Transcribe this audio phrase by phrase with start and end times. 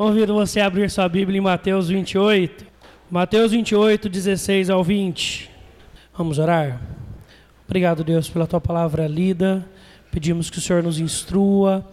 [0.00, 2.64] Convido você a abrir sua Bíblia em Mateus 28.
[3.10, 5.50] Mateus 28, 16 ao 20.
[6.16, 6.80] Vamos orar?
[7.66, 9.62] Obrigado, Deus, pela tua palavra lida.
[10.10, 11.86] Pedimos que o Senhor nos instrua.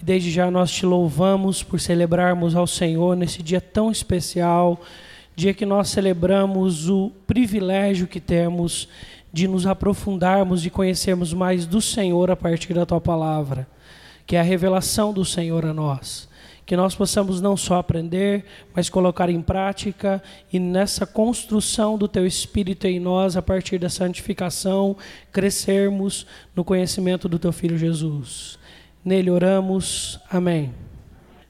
[0.00, 4.80] E desde já nós te louvamos por celebrarmos ao Senhor nesse dia tão especial,
[5.34, 8.88] dia que nós celebramos o privilégio que temos
[9.32, 13.66] de nos aprofundarmos e conhecermos mais do Senhor a partir da tua palavra,
[14.24, 16.27] que é a revelação do Senhor a nós
[16.68, 18.44] que nós possamos não só aprender,
[18.74, 23.88] mas colocar em prática e nessa construção do teu espírito em nós, a partir da
[23.88, 24.94] santificação,
[25.32, 28.58] crescermos no conhecimento do teu filho Jesus.
[29.02, 30.20] Nele oramos.
[30.30, 30.74] Amém.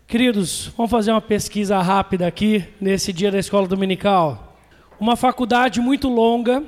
[0.07, 4.57] Queridos, vamos fazer uma pesquisa rápida aqui nesse dia da escola dominical.
[5.01, 6.63] Uma faculdade muito longa,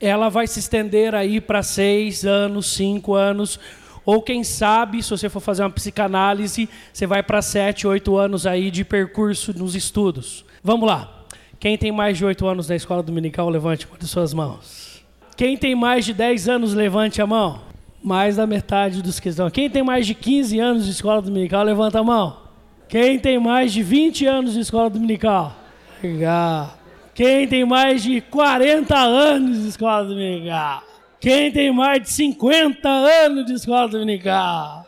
[0.00, 3.60] ela vai se estender aí para seis anos, cinco anos
[4.04, 8.46] ou quem sabe, se você for fazer uma psicanálise, você vai para sete, oito anos
[8.46, 10.44] aí de percurso nos estudos.
[10.62, 11.22] Vamos lá.
[11.60, 15.02] Quem tem mais de oito anos na escola dominical, levante uma de suas mãos.
[15.36, 17.60] Quem tem mais de dez anos, levante a mão.
[18.02, 19.48] Mais da metade dos que estão.
[19.48, 22.36] Quem tem mais de 15 anos de escola dominical, levanta a mão.
[22.88, 25.54] Quem tem mais de 20 anos de escola dominical?
[26.02, 26.76] Legal.
[27.14, 30.82] Quem tem mais de 40 anos de escola dominical?
[31.22, 34.84] Quem tem mais de 50 anos de escola dominical?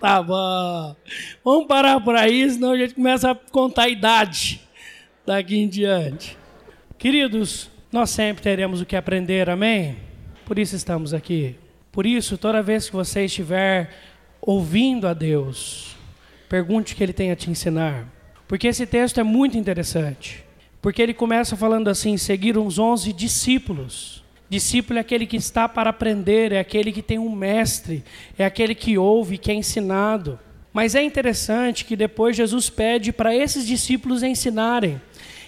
[0.00, 0.96] Tá bom.
[1.44, 4.62] Vamos parar por aí, senão a gente começa a contar a idade
[5.26, 6.38] daqui em diante.
[6.96, 9.98] Queridos, nós sempre teremos o que aprender, amém?
[10.46, 11.54] Por isso estamos aqui.
[11.92, 13.90] Por isso, toda vez que você estiver
[14.40, 15.94] ouvindo a Deus,
[16.48, 18.08] pergunte o que Ele tem a te ensinar.
[18.48, 20.42] Porque esse texto é muito interessante.
[20.80, 24.23] Porque ele começa falando assim: seguiram os onze discípulos.
[24.48, 28.04] Discípulo é aquele que está para aprender, é aquele que tem um mestre,
[28.38, 30.38] é aquele que ouve, que é ensinado.
[30.72, 35.00] Mas é interessante que depois Jesus pede para esses discípulos ensinarem.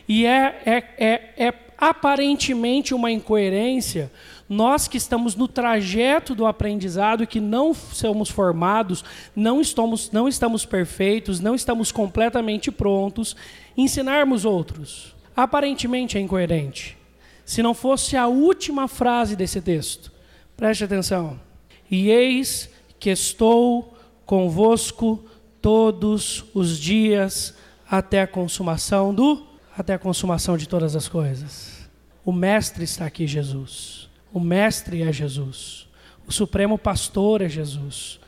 [0.09, 4.11] E é, é, é, é aparentemente uma incoerência
[4.49, 9.05] nós que estamos no trajeto do aprendizado que não somos formados,
[9.35, 13.35] não estamos, não estamos perfeitos, não estamos completamente prontos,
[13.77, 15.15] ensinarmos outros.
[15.37, 16.97] Aparentemente é incoerente
[17.47, 20.13] se não fosse a última frase desse texto.
[20.57, 21.41] Preste atenção.
[21.89, 22.69] E eis
[22.99, 23.97] que estou
[24.27, 25.25] convosco
[25.63, 27.55] todos os dias
[27.89, 29.47] até a consumação do
[29.79, 31.89] até a consumação de todas as coisas.
[32.25, 34.09] O mestre está aqui, Jesus.
[34.33, 35.87] O mestre é Jesus.
[36.27, 38.19] O supremo pastor é Jesus.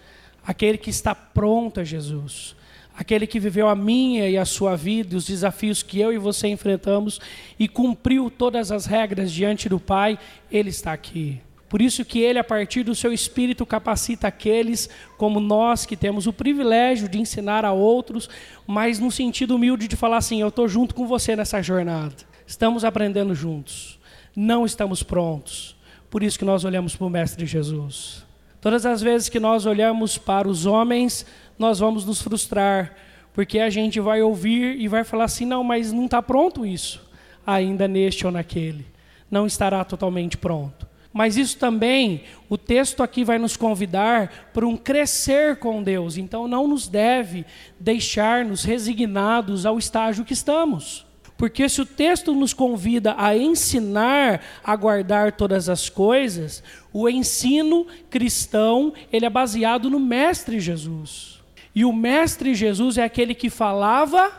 [0.46, 2.54] Aquele que está pronto é Jesus
[2.98, 6.48] aquele que viveu a minha e a sua vida, os desafios que eu e você
[6.48, 7.20] enfrentamos
[7.56, 10.19] e cumpriu todas as regras diante do Pai,
[10.50, 11.41] ele está aqui.
[11.69, 16.26] Por isso que ele, a partir do seu espírito, capacita aqueles como nós que temos
[16.26, 18.28] o privilégio de ensinar a outros,
[18.66, 22.16] mas no sentido humilde de falar assim: eu estou junto com você nessa jornada.
[22.44, 23.97] Estamos aprendendo juntos.
[24.34, 25.76] Não estamos prontos.
[26.10, 28.26] Por isso que nós olhamos para o Mestre Jesus.
[28.60, 31.24] Todas as vezes que nós olhamos para os homens,
[31.58, 32.94] nós vamos nos frustrar,
[33.32, 37.00] porque a gente vai ouvir e vai falar assim: não, mas não está pronto isso,
[37.46, 38.86] ainda neste ou naquele.
[39.30, 40.88] Não estará totalmente pronto.
[41.12, 46.16] Mas isso também, o texto aqui vai nos convidar para um crescer com Deus.
[46.16, 47.44] Então não nos deve
[47.80, 51.07] deixar-nos resignados ao estágio que estamos.
[51.38, 57.87] Porque se o texto nos convida a ensinar a guardar todas as coisas, o ensino
[58.10, 61.41] cristão, ele é baseado no mestre Jesus.
[61.72, 64.32] E o mestre Jesus é aquele que falava,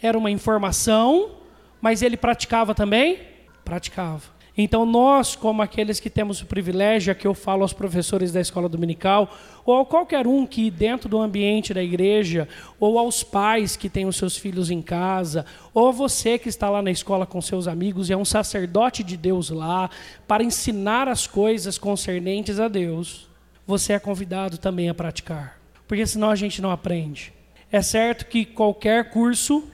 [0.00, 1.32] era uma informação,
[1.80, 3.18] mas ele praticava também?
[3.64, 4.35] Praticava.
[4.56, 8.68] Então, nós, como aqueles que temos o privilégio, aqui eu falo aos professores da escola
[8.68, 9.30] dominical,
[9.64, 12.48] ou a qualquer um que, dentro do ambiente da igreja,
[12.80, 16.80] ou aos pais que têm os seus filhos em casa, ou você que está lá
[16.80, 19.90] na escola com seus amigos e é um sacerdote de Deus lá,
[20.26, 23.28] para ensinar as coisas concernentes a Deus,
[23.66, 25.56] você é convidado também a praticar
[25.86, 27.32] porque senão a gente não aprende.
[27.70, 29.64] É certo que qualquer curso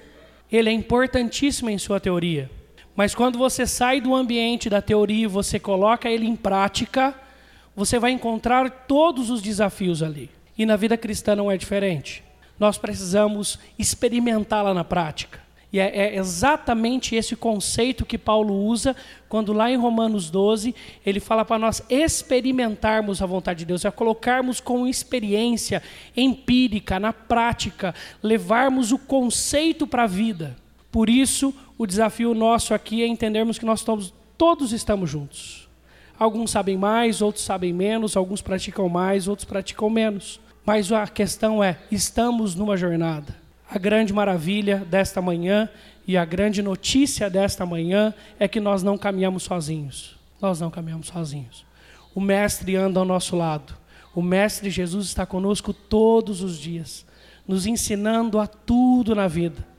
[0.50, 2.50] ele é importantíssimo em sua teoria,
[2.94, 7.14] mas quando você sai do ambiente da teoria e você coloca ele em prática,
[7.74, 10.30] você vai encontrar todos os desafios ali.
[10.56, 12.22] E na vida cristã não é diferente.
[12.58, 15.40] Nós precisamos experimentá-la na prática.
[15.72, 18.94] E é, é, exatamente esse conceito que Paulo usa
[19.26, 20.74] quando lá em Romanos 12
[21.04, 25.82] ele fala para nós experimentarmos a vontade de Deus, é colocarmos com experiência
[26.14, 30.54] empírica, na prática, levarmos o conceito para a vida.
[30.92, 35.66] Por isso, o desafio nosso aqui é entendermos que nós estamos, todos estamos juntos.
[36.18, 40.38] Alguns sabem mais, outros sabem menos, alguns praticam mais, outros praticam menos.
[40.64, 43.34] Mas a questão é: estamos numa jornada
[43.68, 45.68] A grande maravilha desta manhã
[46.06, 50.16] e a grande notícia desta manhã é que nós não caminhamos sozinhos.
[50.40, 51.64] Nós não caminhamos sozinhos.
[52.14, 53.74] O Mestre anda ao nosso lado.
[54.14, 57.06] O Mestre Jesus está conosco todos os dias,
[57.48, 59.71] nos ensinando a tudo na vida.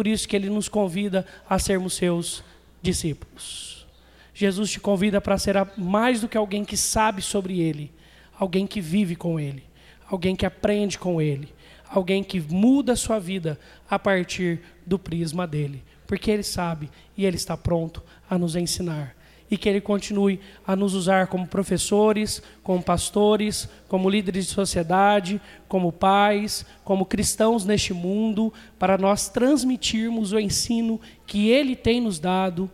[0.00, 2.42] Por isso que ele nos convida a sermos seus
[2.80, 3.86] discípulos.
[4.32, 7.92] Jesus te convida para ser mais do que alguém que sabe sobre ele,
[8.38, 9.62] alguém que vive com ele,
[10.08, 11.52] alguém que aprende com ele,
[11.86, 13.60] alguém que muda a sua vida
[13.90, 19.14] a partir do prisma dele, porque ele sabe e ele está pronto a nos ensinar.
[19.50, 25.40] E que ele continue a nos usar como professores, como pastores, como líderes de sociedade,
[25.66, 32.18] como pais, como cristãos neste mundo, para nós transmitirmos o ensino que ele tem nos
[32.18, 32.70] dado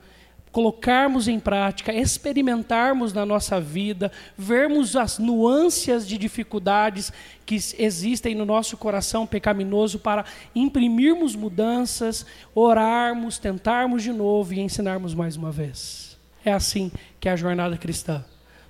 [0.56, 7.12] colocarmos em prática, experimentarmos na nossa vida, vermos as nuances de dificuldades
[7.44, 10.25] que existem no nosso coração pecaminoso para
[10.55, 12.25] imprimirmos mudanças,
[12.55, 16.16] orarmos, tentarmos de novo e ensinarmos mais uma vez.
[16.47, 18.25] É assim que é a jornada cristã.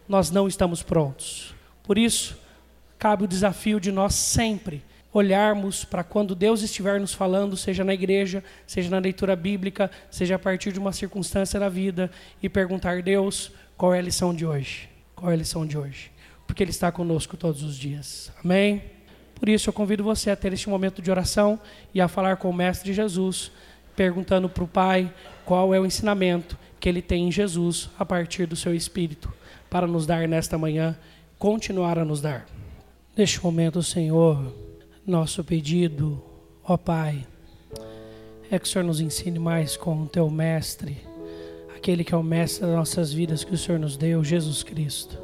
[0.08, 1.54] Nós não estamos prontos.
[1.82, 2.34] Por isso,
[2.98, 4.82] cabe o desafio de nós sempre
[5.12, 10.36] olharmos para quando Deus estiver nos falando, seja na igreja, seja na leitura bíblica, seja
[10.36, 12.10] a partir de uma circunstância da vida,
[12.42, 14.88] e perguntar: Deus, qual é a lição de hoje?
[15.14, 16.10] Qual é a lição de hoje?
[16.46, 18.32] Porque Ele está conosco todos os dias.
[18.42, 18.84] Amém?
[19.34, 21.60] Por isso eu convido você a ter este momento de oração
[21.92, 23.50] e a falar com o Mestre Jesus,
[23.94, 25.12] perguntando para o Pai
[25.44, 29.32] qual é o ensinamento que Ele tem em Jesus a partir do seu Espírito,
[29.70, 30.96] para nos dar nesta manhã,
[31.38, 32.46] continuar a nos dar.
[33.16, 34.52] Neste momento, Senhor
[35.06, 36.20] nosso pedido,
[36.64, 37.24] ó Pai,
[38.50, 40.98] é que o Senhor nos ensine mais com o Teu Mestre,
[41.76, 45.16] aquele que é o Mestre das nossas vidas que o Senhor nos deu, Jesus Cristo.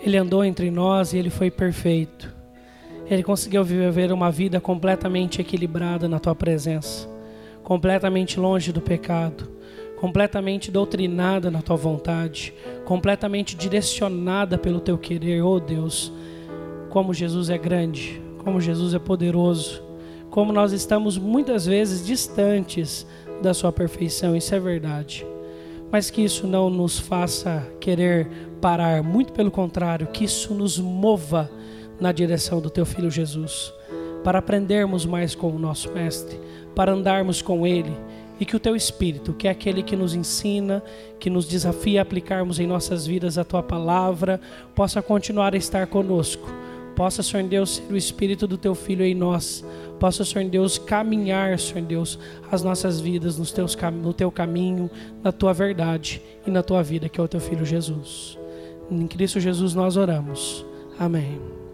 [0.00, 2.32] Ele andou entre nós e ele foi perfeito.
[3.10, 7.08] Ele conseguiu viver uma vida completamente equilibrada na Tua presença,
[7.64, 9.50] completamente longe do pecado,
[10.00, 12.54] completamente doutrinada na Tua vontade,
[12.84, 16.12] completamente direcionada pelo Teu querer, oh Deus.
[16.88, 19.82] Como Jesus é grande, como Jesus é poderoso,
[20.30, 23.06] como nós estamos muitas vezes distantes
[23.42, 25.26] da sua perfeição, isso é verdade.
[25.90, 28.28] Mas que isso não nos faça querer
[28.60, 31.50] parar, muito pelo contrário, que isso nos mova
[32.00, 33.72] na direção do teu filho Jesus,
[34.22, 36.38] para aprendermos mais com o nosso mestre,
[36.74, 37.92] para andarmos com ele
[38.40, 40.82] e que o teu espírito, que é aquele que nos ensina,
[41.18, 44.40] que nos desafia a aplicarmos em nossas vidas a tua palavra,
[44.74, 46.48] possa continuar a estar conosco
[46.98, 49.64] Possa, Senhor Deus, ser o Espírito do Teu Filho em nós.
[50.00, 52.18] Possa, Senhor Deus, caminhar, Senhor Deus,
[52.50, 54.90] as nossas vidas nos teus, no Teu caminho,
[55.22, 58.36] na Tua verdade e na Tua vida, que é o Teu Filho Jesus.
[58.90, 60.66] Em Cristo Jesus nós oramos.
[60.98, 61.67] Amém.